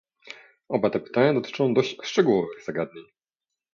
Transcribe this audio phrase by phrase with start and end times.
[0.69, 3.05] Oba te pytania dotyczą dość szczegółowych zagadnień